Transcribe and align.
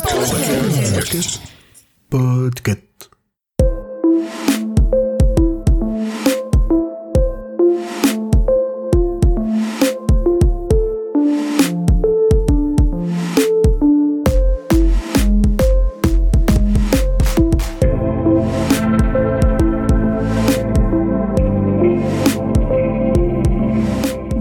Podcast. 0.00 1.40
Podcast. 2.10 2.89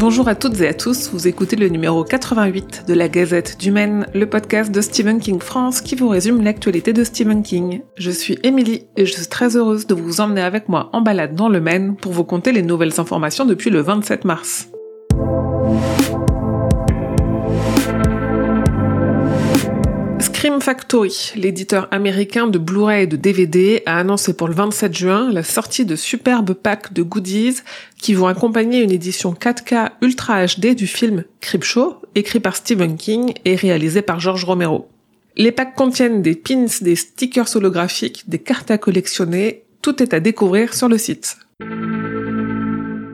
Bonjour 0.09 0.27
à 0.27 0.33
toutes 0.33 0.59
et 0.59 0.67
à 0.67 0.73
tous, 0.73 1.11
vous 1.13 1.27
écoutez 1.27 1.55
le 1.55 1.67
numéro 1.67 2.03
88 2.03 2.85
de 2.87 2.95
la 2.95 3.07
Gazette 3.07 3.59
du 3.59 3.69
Maine, 3.69 4.07
le 4.15 4.27
podcast 4.27 4.71
de 4.71 4.81
Stephen 4.81 5.19
King 5.19 5.39
France 5.39 5.81
qui 5.81 5.93
vous 5.93 6.07
résume 6.07 6.43
l'actualité 6.43 6.93
de 6.93 7.03
Stephen 7.03 7.43
King. 7.43 7.81
Je 7.95 8.09
suis 8.09 8.39
Émilie 8.41 8.87
et 8.97 9.05
je 9.05 9.13
suis 9.13 9.27
très 9.27 9.55
heureuse 9.55 9.85
de 9.85 9.93
vous 9.93 10.19
emmener 10.19 10.41
avec 10.41 10.67
moi 10.67 10.89
en 10.93 11.01
balade 11.01 11.35
dans 11.35 11.47
le 11.47 11.61
Maine 11.61 11.95
pour 11.95 12.11
vous 12.11 12.23
conter 12.23 12.51
les 12.51 12.63
nouvelles 12.63 12.99
informations 12.99 13.45
depuis 13.45 13.69
le 13.69 13.81
27 13.81 14.25
mars. 14.25 14.69
Factory, 20.69 21.31
l'éditeur 21.35 21.87
américain 21.89 22.45
de 22.45 22.59
Blu-ray 22.59 23.01
et 23.01 23.07
de 23.07 23.15
DVD, 23.15 23.81
a 23.87 23.97
annoncé 23.97 24.35
pour 24.35 24.47
le 24.47 24.53
27 24.53 24.95
juin 24.95 25.31
la 25.31 25.41
sortie 25.41 25.83
de 25.83 25.95
superbes 25.95 26.53
packs 26.53 26.93
de 26.93 27.01
goodies 27.01 27.55
qui 27.99 28.13
vont 28.13 28.27
accompagner 28.27 28.83
une 28.83 28.91
édition 28.91 29.33
4K 29.33 29.93
Ultra 30.03 30.45
HD 30.45 30.75
du 30.75 30.85
film 30.85 31.23
Creepshow, 31.41 31.95
écrit 32.13 32.39
par 32.39 32.55
Stephen 32.55 32.97
King 32.97 33.33
et 33.45 33.55
réalisé 33.55 34.03
par 34.03 34.19
George 34.19 34.43
Romero. 34.43 34.87
Les 35.35 35.51
packs 35.51 35.73
contiennent 35.73 36.21
des 36.21 36.35
pins, 36.35 36.67
des 36.81 36.95
stickers 36.95 37.55
holographiques, 37.55 38.29
des 38.29 38.37
cartes 38.37 38.69
à 38.69 38.77
collectionner, 38.77 39.63
tout 39.81 40.03
est 40.03 40.13
à 40.13 40.19
découvrir 40.19 40.75
sur 40.75 40.87
le 40.87 40.99
site. 40.99 41.37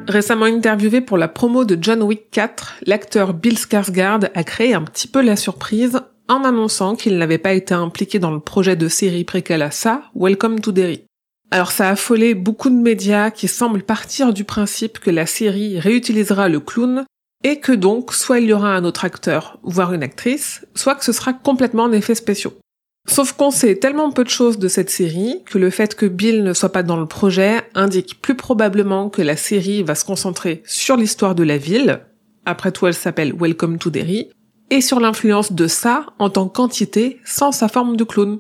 Récemment 0.10 0.44
interviewé 0.44 1.00
pour 1.00 1.18
la 1.18 1.30
promo 1.30 1.64
de 1.64 1.78
John 1.82 2.04
Wick 2.04 2.30
4, 2.32 2.80
l'acteur 2.86 3.34
Bill 3.34 3.58
Skarsgård 3.58 4.30
a 4.34 4.44
créé 4.44 4.74
un 4.74 4.82
petit 4.82 5.08
peu 5.08 5.22
la 5.22 5.38
surprise 5.38 6.02
en 6.28 6.44
annonçant 6.44 6.96
qu'il 6.96 7.18
n'avait 7.18 7.38
pas 7.38 7.54
été 7.54 7.74
impliqué 7.74 8.20
dans 8.20 8.32
le 8.32 8.40
projet 8.40 8.76
de 8.76 8.88
série 8.88 9.24
préquelle 9.24 9.62
à 9.62 9.72
ça, 9.72 10.04
Welcome 10.16 10.60
to 10.60 10.72
Derry. 10.72 11.04
Alors 11.52 11.72
ça 11.72 11.88
a 11.88 11.92
affolé 11.92 12.34
beaucoup 12.34 12.70
de 12.70 12.76
médias 12.76 13.30
qui 13.30 13.48
semblent 13.48 13.84
partir 13.84 14.34
du 14.34 14.44
principe 14.44 15.00
que 15.00 15.12
la 15.12 15.26
série 15.26 15.80
réutilisera 15.80 16.50
le 16.50 16.60
clown 16.60 17.06
et 17.44 17.60
que 17.60 17.72
donc 17.72 18.14
soit 18.14 18.40
il 18.40 18.48
y 18.48 18.54
aura 18.54 18.76
un 18.76 18.84
autre 18.86 19.06
acteur, 19.06 19.60
voire 19.62 19.94
une 19.94 20.04
actrice, 20.04 20.66
soit 20.74 20.96
que 20.96 21.06
ce 21.06 21.12
sera 21.12 21.34
complètement 21.34 21.84
en 21.84 21.92
effets 21.92 22.16
spéciaux. 22.16 22.58
Sauf 23.08 23.34
qu'on 23.34 23.52
sait 23.52 23.76
tellement 23.76 24.12
peu 24.12 24.24
de 24.24 24.30
choses 24.30 24.58
de 24.58 24.68
cette 24.68 24.90
série 24.90 25.44
que 25.46 25.60
le 25.60 25.70
fait 25.70 25.94
que 25.94 26.08
Bill 26.08 26.44
ne 26.44 26.54
soit 26.54 26.72
pas 26.72 26.82
dans 26.82 26.98
le 26.98 27.06
projet 27.06 27.62
indique 27.76 28.20
plus 28.20 28.36
probablement 28.36 29.10
que 29.10 29.22
la 29.22 29.38
série 29.38 29.84
va 29.84 29.94
se 29.94 30.06
concentrer 30.06 30.64
sur 30.66 30.98
l'histoire 30.98 31.36
de 31.36 31.44
la 31.44 31.58
ville, 31.58 32.00
après 32.46 32.72
tout 32.72 32.88
elle 32.88 32.96
s'appelle 32.96 33.34
Welcome 33.34 33.78
to 33.78 33.92
Derry, 33.92 34.30
et 34.70 34.82
sur 34.82 35.00
l'influence 35.00 35.52
de 35.52 35.68
ça 35.68 36.08
en 36.20 36.30
tant 36.30 36.48
qu'entité 36.48 37.20
sans 37.26 37.52
sa 37.52 37.68
forme 37.68 37.98
de 37.98 38.04
clown. 38.04 38.40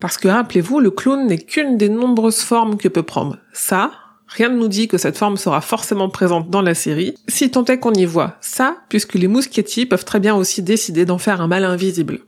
Parce 0.00 0.18
que 0.18 0.28
rappelez-vous, 0.28 0.80
le 0.80 0.90
clown 0.90 1.26
n'est 1.26 1.38
qu'une 1.38 1.78
des 1.78 1.88
nombreuses 1.88 2.40
formes 2.40 2.76
que 2.76 2.88
peut 2.88 3.02
prendre 3.02 3.38
ça. 3.52 3.92
Rien 4.28 4.48
ne 4.48 4.56
nous 4.56 4.68
dit 4.68 4.88
que 4.88 4.98
cette 4.98 5.16
forme 5.16 5.36
sera 5.36 5.60
forcément 5.60 6.08
présente 6.08 6.50
dans 6.50 6.62
la 6.62 6.74
série, 6.74 7.14
si 7.28 7.50
tant 7.50 7.64
est 7.64 7.78
qu'on 7.78 7.94
y 7.94 8.04
voit 8.04 8.36
ça, 8.40 8.76
puisque 8.88 9.14
les 9.14 9.28
Muschietti 9.28 9.86
peuvent 9.86 10.04
très 10.04 10.20
bien 10.20 10.34
aussi 10.34 10.62
décider 10.62 11.04
d'en 11.04 11.18
faire 11.18 11.40
un 11.40 11.46
mal 11.46 11.64
invisible. 11.64 12.20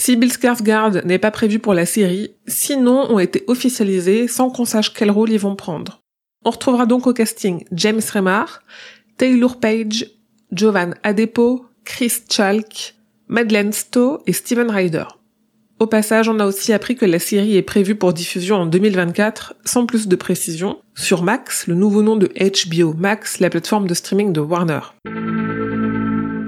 Si 0.00 0.14
Bill 0.14 0.30
Skarsgård 0.30 1.04
n'est 1.04 1.18
pas 1.18 1.32
prévu 1.32 1.58
pour 1.58 1.74
la 1.74 1.84
série, 1.84 2.30
six 2.46 2.76
noms 2.76 3.10
ont 3.10 3.18
été 3.18 3.42
officialisés 3.48 4.28
sans 4.28 4.48
qu'on 4.48 4.64
sache 4.64 4.94
quel 4.94 5.10
rôle 5.10 5.30
ils 5.30 5.40
vont 5.40 5.56
prendre. 5.56 6.00
On 6.44 6.50
retrouvera 6.50 6.86
donc 6.86 7.08
au 7.08 7.12
casting 7.12 7.64
James 7.72 8.00
Remar, 8.14 8.62
Taylor 9.16 9.58
Page, 9.58 10.06
Jovan 10.52 10.94
Adepo, 11.02 11.66
Chris 11.88 12.12
Chalk, 12.28 12.94
Madeleine 13.28 13.72
Stowe 13.72 14.18
et 14.26 14.34
Steven 14.34 14.70
Ryder. 14.70 15.04
Au 15.80 15.86
passage, 15.86 16.28
on 16.28 16.38
a 16.38 16.44
aussi 16.44 16.72
appris 16.74 16.96
que 16.96 17.06
la 17.06 17.18
série 17.18 17.56
est 17.56 17.62
prévue 17.62 17.94
pour 17.94 18.12
diffusion 18.12 18.56
en 18.56 18.66
2024, 18.66 19.54
sans 19.64 19.86
plus 19.86 20.06
de 20.06 20.14
précision, 20.14 20.76
sur 20.94 21.22
Max, 21.22 21.66
le 21.66 21.74
nouveau 21.74 22.02
nom 22.02 22.16
de 22.16 22.28
HBO 22.28 22.92
Max, 22.92 23.40
la 23.40 23.48
plateforme 23.48 23.88
de 23.88 23.94
streaming 23.94 24.32
de 24.34 24.40
Warner. 24.40 24.80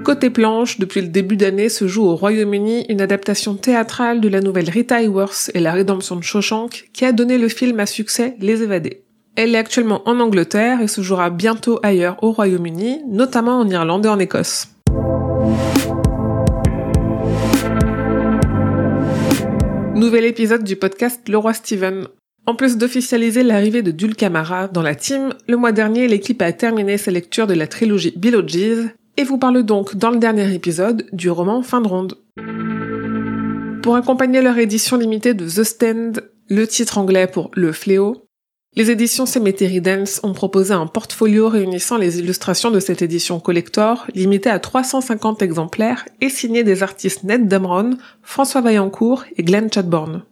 Côté 0.05 0.29
planche, 0.29 0.79
depuis 0.79 1.01
le 1.01 1.07
début 1.07 1.37
d'année 1.37 1.69
se 1.69 1.87
joue 1.87 2.05
au 2.05 2.15
Royaume-Uni 2.15 2.85
une 2.87 3.01
adaptation 3.01 3.55
théâtrale 3.55 4.21
de 4.21 4.29
la 4.29 4.41
nouvelle 4.41 4.69
Rita 4.69 5.01
Hayworth 5.01 5.49
et 5.55 5.59
la 5.59 5.73
rédemption 5.73 6.15
de 6.15 6.23
Shawshank 6.23 6.91
qui 6.93 7.03
a 7.03 7.11
donné 7.11 7.39
le 7.39 7.49
film 7.49 7.79
à 7.79 7.87
succès 7.87 8.35
Les 8.39 8.61
Évadés. 8.61 9.03
Elle 9.35 9.55
est 9.55 9.57
actuellement 9.57 10.07
en 10.07 10.19
Angleterre 10.19 10.81
et 10.81 10.87
se 10.87 11.01
jouera 11.01 11.29
bientôt 11.31 11.79
ailleurs 11.81 12.17
au 12.21 12.31
Royaume-Uni, 12.31 13.01
notamment 13.09 13.59
en 13.59 13.67
Irlande 13.67 14.05
et 14.05 14.09
en 14.09 14.19
Écosse. 14.19 14.67
Nouvel 20.01 20.25
épisode 20.25 20.63
du 20.63 20.75
podcast 20.77 21.29
Le 21.29 21.37
Roi 21.37 21.53
Steven. 21.53 22.07
En 22.47 22.55
plus 22.55 22.75
d'officialiser 22.75 23.43
l'arrivée 23.43 23.83
de 23.83 23.91
Dulcamara 23.91 24.67
dans 24.67 24.81
la 24.81 24.95
team, 24.95 25.35
le 25.47 25.57
mois 25.57 25.73
dernier, 25.73 26.07
l'équipe 26.07 26.41
a 26.41 26.51
terminé 26.53 26.97
sa 26.97 27.11
lecture 27.11 27.45
de 27.45 27.53
la 27.53 27.67
trilogie 27.67 28.11
Biologies 28.17 28.89
et 29.15 29.23
vous 29.23 29.37
parle 29.37 29.61
donc 29.61 29.95
dans 29.95 30.09
le 30.09 30.17
dernier 30.17 30.55
épisode 30.55 31.05
du 31.13 31.29
roman 31.29 31.61
Fin 31.61 31.81
de 31.81 31.87
ronde. 31.87 32.17
Pour 33.83 33.95
accompagner 33.95 34.41
leur 34.41 34.57
édition 34.57 34.97
limitée 34.97 35.35
de 35.35 35.45
The 35.45 35.63
Stand, 35.63 36.23
le 36.49 36.65
titre 36.65 36.97
anglais 36.97 37.27
pour 37.27 37.51
Le 37.53 37.71
Fléau, 37.71 38.25
les 38.73 38.89
éditions 38.89 39.25
Cemetery 39.25 39.81
Dance 39.81 40.21
ont 40.23 40.31
proposé 40.31 40.73
un 40.73 40.87
portfolio 40.87 41.49
réunissant 41.49 41.97
les 41.97 42.19
illustrations 42.19 42.71
de 42.71 42.79
cette 42.79 43.01
édition 43.01 43.41
collector, 43.41 44.07
limitée 44.15 44.49
à 44.49 44.59
350 44.59 45.41
exemplaires 45.41 46.05
et 46.21 46.29
signée 46.29 46.63
des 46.63 46.81
artistes 46.81 47.25
Ned 47.25 47.49
Damron, 47.49 47.97
François 48.23 48.61
Vaillancourt 48.61 49.25
et 49.35 49.43
Glenn 49.43 49.69
Chadbourne. 49.71 50.23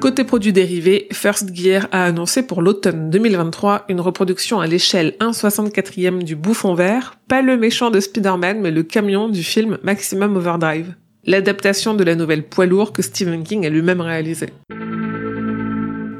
Côté 0.00 0.22
produits 0.22 0.52
dérivés, 0.52 1.08
First 1.10 1.52
Gear 1.52 1.88
a 1.90 2.04
annoncé 2.04 2.46
pour 2.46 2.62
l'automne 2.62 3.10
2023 3.10 3.86
une 3.88 4.00
reproduction 4.00 4.60
à 4.60 4.68
l'échelle 4.68 5.14
1,64e 5.18 6.22
du 6.22 6.36
bouffon 6.36 6.74
vert, 6.74 7.18
pas 7.26 7.42
le 7.42 7.56
méchant 7.56 7.90
de 7.90 7.98
Spider-Man 7.98 8.60
mais 8.60 8.70
le 8.70 8.84
camion 8.84 9.28
du 9.28 9.42
film 9.42 9.78
Maximum 9.82 10.36
Overdrive, 10.36 10.94
l'adaptation 11.24 11.94
de 11.94 12.04
la 12.04 12.14
nouvelle 12.14 12.44
poids 12.44 12.66
lourd 12.66 12.92
que 12.92 13.02
Stephen 13.02 13.42
King 13.42 13.66
a 13.66 13.70
lui-même 13.70 14.00
réalisée. 14.00 14.50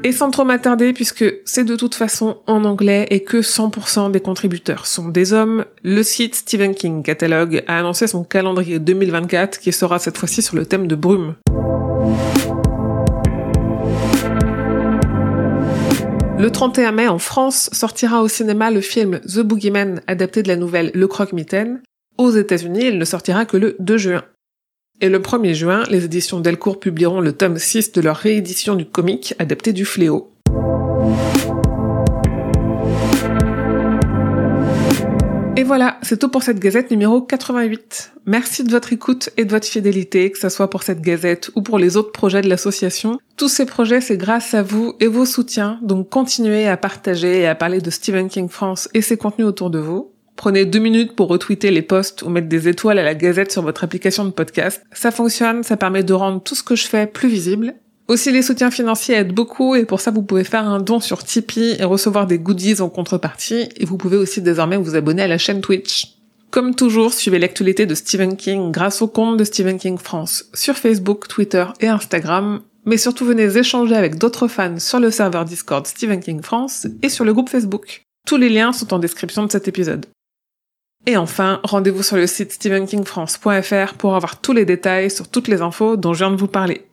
Et 0.03 0.11
sans 0.11 0.31
trop 0.31 0.45
m'attarder, 0.45 0.93
puisque 0.93 1.25
c'est 1.43 1.63
de 1.63 1.75
toute 1.75 1.95
façon 1.95 2.37
en 2.47 2.63
anglais 2.63 3.07
et 3.09 3.23
que 3.23 3.37
100% 3.37 4.11
des 4.11 4.19
contributeurs 4.19 4.85
sont 4.85 5.09
des 5.09 5.33
hommes, 5.33 5.65
le 5.83 6.03
site 6.03 6.35
Stephen 6.35 6.75
King 6.75 7.03
Catalogue 7.03 7.63
a 7.67 7.79
annoncé 7.79 8.07
son 8.07 8.23
calendrier 8.23 8.79
2024 8.79 9.59
qui 9.59 9.73
sera 9.73 9.99
cette 9.99 10.17
fois-ci 10.17 10.41
sur 10.41 10.55
le 10.55 10.65
thème 10.65 10.87
de 10.87 10.95
brume. 10.95 11.35
Le 16.39 16.51
31 16.51 16.91
mai, 16.91 17.07
en 17.07 17.17
France, 17.17 17.69
sortira 17.73 18.21
au 18.21 18.27
cinéma 18.27 18.69
le 18.69 18.81
film 18.81 19.19
The 19.21 19.39
Boogeyman, 19.39 20.01
adapté 20.05 20.43
de 20.43 20.47
la 20.47 20.55
nouvelle 20.55 20.91
Le 20.93 21.07
Croque-Mitaine. 21.07 21.81
Aux 22.19 22.29
États-Unis, 22.29 22.85
il 22.85 22.99
ne 22.99 23.05
sortira 23.05 23.45
que 23.45 23.57
le 23.57 23.75
2 23.79 23.97
juin. 23.97 24.23
Et 24.99 25.09
le 25.09 25.19
1er 25.19 25.53
juin, 25.53 25.83
les 25.91 26.05
éditions 26.05 26.39
Delcourt 26.39 26.79
publieront 26.79 27.21
le 27.21 27.31
tome 27.31 27.59
6 27.59 27.91
de 27.91 28.01
leur 28.01 28.15
réédition 28.15 28.73
du 28.73 28.83
comique 28.83 29.35
adapté 29.37 29.71
du 29.71 29.85
Fléau. 29.85 30.31
Et 35.55 35.63
voilà, 35.63 35.99
c'est 36.01 36.17
tout 36.17 36.29
pour 36.29 36.41
cette 36.41 36.57
gazette 36.57 36.89
numéro 36.89 37.21
88. 37.21 38.13
Merci 38.25 38.63
de 38.63 38.71
votre 38.71 38.91
écoute 38.91 39.29
et 39.37 39.45
de 39.45 39.51
votre 39.51 39.67
fidélité, 39.67 40.31
que 40.31 40.39
ce 40.39 40.49
soit 40.49 40.69
pour 40.71 40.81
cette 40.81 41.01
gazette 41.01 41.51
ou 41.53 41.61
pour 41.61 41.77
les 41.77 41.95
autres 41.95 42.11
projets 42.11 42.41
de 42.41 42.49
l'association. 42.49 43.19
Tous 43.37 43.49
ces 43.49 43.67
projets, 43.67 44.01
c'est 44.01 44.17
grâce 44.17 44.55
à 44.55 44.63
vous 44.63 44.95
et 44.99 45.07
vos 45.07 45.25
soutiens, 45.25 45.79
donc 45.83 46.09
continuez 46.09 46.67
à 46.67 46.75
partager 46.75 47.41
et 47.41 47.47
à 47.47 47.53
parler 47.53 47.81
de 47.81 47.91
Stephen 47.91 48.29
King 48.29 48.49
France 48.49 48.89
et 48.95 49.03
ses 49.03 49.17
contenus 49.17 49.47
autour 49.47 49.69
de 49.69 49.77
vous. 49.77 50.11
Prenez 50.37 50.65
deux 50.65 50.79
minutes 50.79 51.15
pour 51.15 51.27
retweeter 51.29 51.71
les 51.71 51.81
posts 51.81 52.21
ou 52.21 52.29
mettre 52.29 52.47
des 52.47 52.67
étoiles 52.67 52.99
à 52.99 53.03
la 53.03 53.15
gazette 53.15 53.51
sur 53.51 53.63
votre 53.63 53.83
application 53.83 54.23
de 54.23 54.29
podcast. 54.29 54.83
Ça 54.93 55.09
fonctionne, 55.09 55.63
ça 55.63 55.77
permet 55.77 56.03
de 56.03 56.13
rendre 56.13 56.41
tout 56.41 56.53
ce 56.53 56.61
que 56.61 56.75
je 56.75 56.87
fais 56.87 57.07
plus 57.07 57.27
visible. 57.27 57.73
Aussi, 58.07 58.31
les 58.31 58.43
soutiens 58.43 58.71
financiers 58.71 59.15
aident 59.15 59.33
beaucoup 59.33 59.75
et 59.75 59.83
pour 59.83 59.99
ça, 59.99 60.11
vous 60.11 60.21
pouvez 60.21 60.43
faire 60.43 60.65
un 60.65 60.79
don 60.79 60.99
sur 60.99 61.23
Tipeee 61.23 61.75
et 61.79 61.83
recevoir 61.83 62.27
des 62.27 62.37
goodies 62.37 62.81
en 62.81 62.87
contrepartie. 62.87 63.67
Et 63.77 63.85
vous 63.85 63.97
pouvez 63.97 64.15
aussi 64.15 64.41
désormais 64.41 64.77
vous 64.77 64.95
abonner 64.95 65.23
à 65.23 65.27
la 65.27 65.39
chaîne 65.39 65.59
Twitch. 65.59 66.13
Comme 66.51 66.75
toujours, 66.75 67.13
suivez 67.13 67.39
l'actualité 67.39 67.85
de 67.85 67.95
Stephen 67.95 68.37
King 68.37 68.71
grâce 68.71 69.01
au 69.01 69.07
compte 69.07 69.37
de 69.37 69.43
Stephen 69.43 69.79
King 69.79 69.97
France 69.97 70.45
sur 70.53 70.77
Facebook, 70.77 71.27
Twitter 71.27 71.65
et 71.81 71.87
Instagram. 71.87 72.61
Mais 72.85 72.97
surtout, 72.97 73.25
venez 73.25 73.57
échanger 73.57 73.95
avec 73.95 74.17
d'autres 74.17 74.47
fans 74.47 74.79
sur 74.79 74.99
le 74.99 75.11
serveur 75.11 75.43
Discord 75.43 75.85
Stephen 75.85 76.21
King 76.21 76.41
France 76.41 76.87
et 77.01 77.09
sur 77.09 77.25
le 77.25 77.33
groupe 77.33 77.49
Facebook. 77.49 78.03
Tous 78.25 78.37
les 78.37 78.49
liens 78.49 78.71
sont 78.71 78.93
en 78.93 78.99
description 78.99 79.45
de 79.45 79.51
cet 79.51 79.67
épisode. 79.67 80.05
Et 81.07 81.15
enfin, 81.15 81.61
rendez-vous 81.63 82.03
sur 82.03 82.17
le 82.17 82.27
site 82.27 82.51
stephenkingfrance.fr 82.51 83.93
pour 83.97 84.15
avoir 84.15 84.41
tous 84.41 84.51
les 84.51 84.65
détails 84.65 85.09
sur 85.09 85.29
toutes 85.29 85.47
les 85.47 85.61
infos 85.61 85.95
dont 85.95 86.13
je 86.13 86.19
viens 86.19 86.31
de 86.31 86.35
vous 86.35 86.47
parler. 86.47 86.85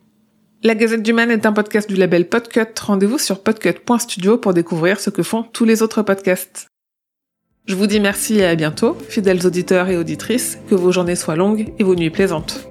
La 0.63 0.73
Gazette 0.73 1.03
du 1.03 1.11
Man 1.11 1.29
est 1.29 1.45
un 1.45 1.51
podcast 1.51 1.87
du 1.87 1.97
label 1.97 2.29
Podcut. 2.29 2.79
Rendez-vous 2.81 3.19
sur 3.19 3.43
podcut.studio 3.43 4.37
pour 4.37 4.53
découvrir 4.53 5.01
ce 5.01 5.09
que 5.09 5.21
font 5.21 5.43
tous 5.43 5.65
les 5.65 5.83
autres 5.83 6.01
podcasts. 6.01 6.67
Je 7.65 7.75
vous 7.75 7.87
dis 7.87 7.99
merci 7.99 8.39
et 8.39 8.45
à 8.45 8.55
bientôt, 8.55 8.97
fidèles 9.09 9.45
auditeurs 9.45 9.89
et 9.89 9.97
auditrices, 9.97 10.59
que 10.69 10.75
vos 10.75 10.93
journées 10.93 11.15
soient 11.15 11.35
longues 11.35 11.73
et 11.77 11.83
vos 11.83 11.95
nuits 11.95 12.09
plaisantes. 12.09 12.69